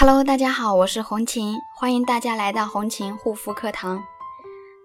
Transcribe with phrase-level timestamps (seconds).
[0.00, 4.02] Hello，大家好，我是红琴，欢迎大家来到红琴护肤课堂。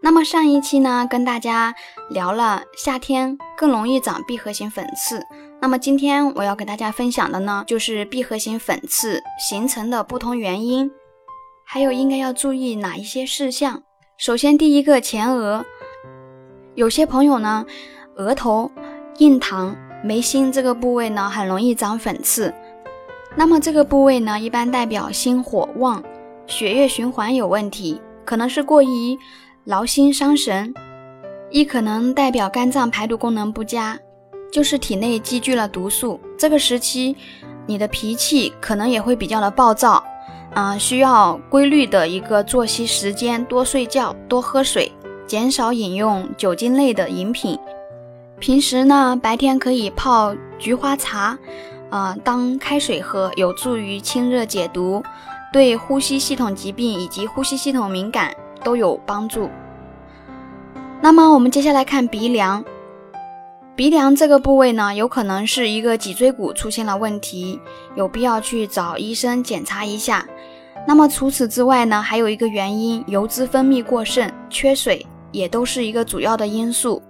[0.02, 1.74] 那么上一期呢，跟大家
[2.10, 5.26] 聊了夏天更容易长闭合型粉刺。
[5.62, 10.92] 那么今天我要给大家分享的呢，就是闭合型粉刺形成的不同原因，
[11.64, 13.84] 还有应该要注意哪一些事项。
[14.18, 15.64] 首先，第一个前额，
[16.74, 17.66] 有些朋友呢，
[18.18, 18.70] 额头、
[19.20, 22.54] 印堂、眉心这个部位呢，很容易长粉刺。
[23.38, 26.02] 那么这个部位呢，一般代表心火旺，
[26.48, 29.18] 血液循环有问题，可能是过于
[29.66, 30.74] 劳心伤神；
[31.52, 34.00] 亦可能代表肝脏排毒功能不佳，
[34.52, 36.18] 就是体内积聚了毒素。
[36.38, 37.16] 这个时期，
[37.66, 40.02] 你的脾气可能也会比较的暴躁，
[40.54, 44.90] 啊，需要规律的一个作息时间，多睡觉，多喝水，
[45.28, 47.60] 减少饮用酒精类的饮品。
[48.40, 51.38] 平时呢，白天可以泡菊花茶。
[51.90, 55.04] 啊，当开水喝有助于清热解毒，
[55.54, 59.50] 对呼吸系统疾病以及呼吸系统敏感都有帮助。
[61.02, 62.66] 那么我们接下来看鼻梁，
[63.76, 67.60] 鼻梁这个部位呢，有可能是一个脊椎骨出现了问题，
[67.96, 70.26] 有必要去找医生检查一下。
[70.88, 77.02] 那么除此之外呢，还有一个原因，油脂分泌过剩、缺水也都是一个主要的因素。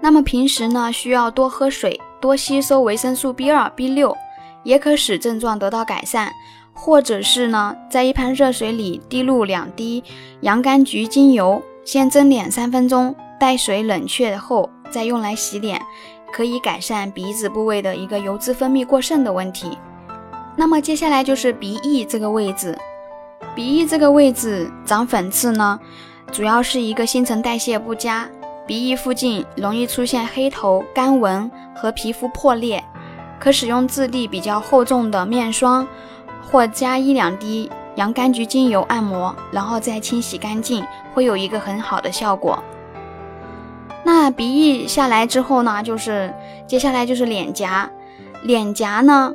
[0.00, 1.98] 那么平时呢，需要多喝水。
[2.24, 4.16] 多吸收维生素 B 二、B 六，
[4.62, 6.32] 也可使症状得到改善。
[6.72, 10.02] 或者是呢，在一盆热水里滴入两滴
[10.40, 15.78] 洋甘菊精油，先蒸脸三分钟，待水冷却后再用来洗脸，
[16.32, 19.76] 可以改善鼻子部位的一个油脂分泌过剩的问题。
[20.56, 22.74] 那么接下来就是鼻翼这个位置，
[23.54, 25.78] 鼻翼这个位置长粉刺呢，
[26.32, 28.26] 主要是一个新陈代谢不佳。
[28.66, 32.82] 鼻翼附近容易出现黑头、干纹和皮肤破裂，
[33.38, 35.86] 可使用质地比较厚重的面霜，
[36.42, 42.62] 或加一两滴洋甘菊精油按摩，然后再清洗干净，会有一个很好的效果。
[44.02, 46.32] 那鼻翼下来之后呢，就是
[46.66, 47.90] 接下来就是脸颊，
[48.44, 49.34] 脸颊呢，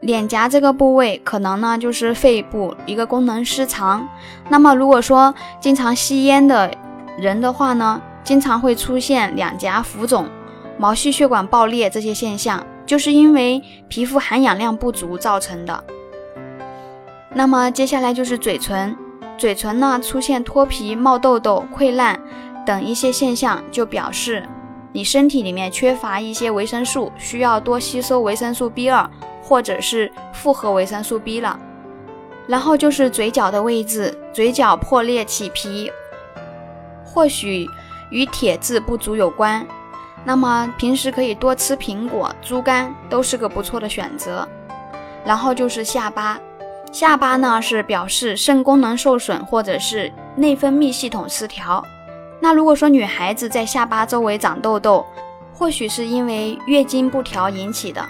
[0.00, 4.08] 脸颊这个部位可能呢就是肺部一个功能失常。
[4.48, 6.70] 那么如果说经常吸烟的
[7.18, 8.00] 人的话呢？
[8.24, 10.28] 经常会出现两颊浮肿、
[10.78, 15.84] 毛细血管爆裂这些现象，就是因为皮肤含氧量不足造成的。
[17.34, 18.96] 那么接下来就是嘴唇，
[19.36, 22.20] 嘴唇呢出现脱皮、冒痘痘、溃烂
[22.64, 24.46] 等一些现象，就表示
[24.92, 29.08] 你身体里面缺乏一些维生素，需要多吸收维生素 B 二
[29.42, 31.58] 或者是复合维生素 B 了。
[32.46, 35.90] 然后就是嘴角的位置，嘴角破裂起皮，
[37.04, 37.68] 或许。
[38.12, 39.66] 与铁质不足有关，
[40.24, 44.46] 那么平时可以多吃苹果、猪肝，都是个不错的选择。
[45.24, 46.38] 然后就是下巴，
[46.92, 51.82] 下巴呢是表示肾功能受损或者是内分泌系统失调。
[52.38, 55.06] 那如果说女孩子在下巴周围长痘痘，
[55.54, 58.04] 或许是因为月经不调引起的。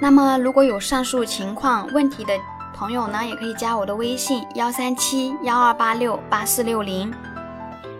[0.00, 2.32] 那么如果有上述情况问题的
[2.74, 7.12] 朋友呢，也可以加我的微信幺三七幺二八六八四六零。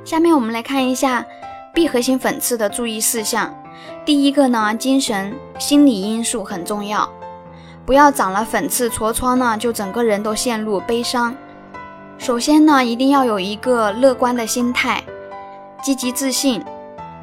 [0.05, 1.25] 下面我们来看一下
[1.73, 3.55] 闭合型粉刺的注意事项。
[4.05, 7.09] 第一个呢，精神心理因素很重要，
[7.87, 11.35] 不要长了粉刺痤疮呢，就整个人都陷入悲伤。
[12.19, 15.03] 首先呢，一定要有一个乐观的心态，
[15.83, 16.63] 积极自信，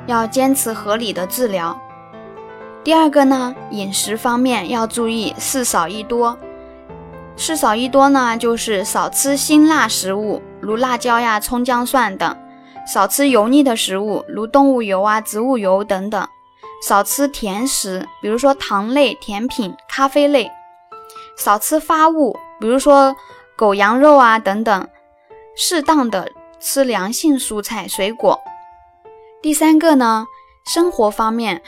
[0.08, 1.78] 要坚持合理的治疗。
[2.84, 6.38] 第二个呢，饮食方面要注意事少一多。
[7.36, 12.36] 事少一多呢，就是少吃辛辣食物，如辣椒呀、葱姜蒜等。
[12.92, 16.24] 少吃油腻的食物，如动物油啊、植物油等等；
[16.82, 20.48] 少吃甜食，比如说糖类、甜品、咖啡类；
[21.38, 23.16] 少吃发物，比如说
[23.56, 24.88] 狗羊肉啊等等；
[25.56, 28.40] 适当的吃凉性蔬菜水果。
[29.40, 30.26] 第三个呢，
[30.66, 31.62] 生活方面，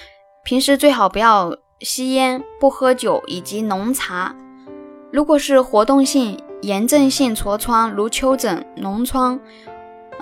[0.43, 4.35] 平时最好不要吸烟、不喝酒以及浓茶。
[5.11, 9.39] 如果是活动性炎症性痤疮，如丘疹、脓疮。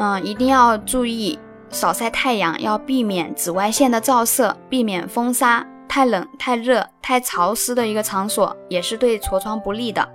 [0.01, 1.38] 嗯，一定要注意
[1.69, 10.07] 少晒太阳，要避免紫外线的照射，避免风沙、太冷、太热、太潮湿的一个场所，也是对痤疮不利的。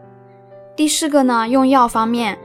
[0.75, 2.39] 第四个呢，用药方面，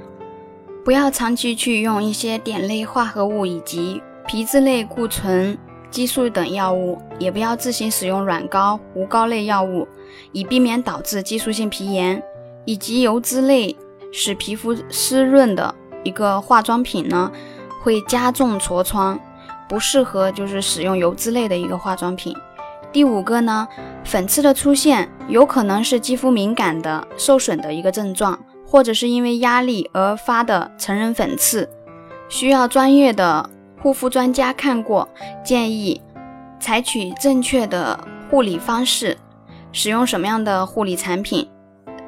[0.83, 5.57] 不要长期去用一些碘类化合物以及皮质类固醇、
[5.89, 9.87] 激素等药物，也不要自行使用软膏、糊膏类药物，
[10.33, 12.21] 以避免导致激素性皮炎，
[12.65, 13.73] 以及油脂类
[14.11, 15.73] 使皮肤湿润的。
[16.03, 17.31] 一个化妆品呢，
[17.81, 19.19] 会加重痤疮，
[19.67, 22.35] 不适合就是使用油脂类的一个化妆品。
[22.91, 23.67] 第五个呢，
[24.03, 31.69] 粉刺的出现有可能是肌肤敏感的受损的一个症状，或者是因为压力而发的成人粉刺，
[32.29, 33.47] 需要专业的
[33.81, 35.07] 护肤专家看过，
[35.43, 36.01] 建议
[36.59, 37.99] 采取正确的
[38.29, 39.17] 护理方式，
[39.71, 41.47] 使用什么样的护理产品。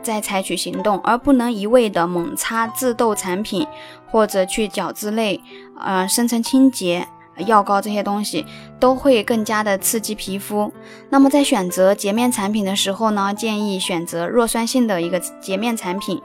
[0.03, 3.65] 再采取行动，而不能一味的猛擦自痘产品，
[4.09, 5.41] 或者去角质类、
[5.79, 7.07] 呃深层清洁
[7.45, 8.45] 药膏这些东西，
[8.79, 10.71] 都会更加的刺激皮肤。
[11.09, 16.21] 那么在选择洁面产品的时候呢，建议选择弱酸性的一个洁面产品，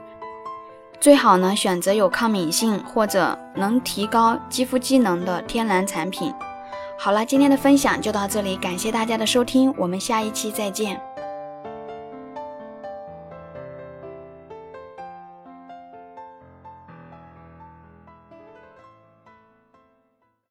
[0.99, 6.33] 最好呢选择有抗敏性或者能提高肌肤机能的天然产品。
[6.99, 10.99] 好了，今天的分享就到这里，感谢大家的收听，我们下一期再见。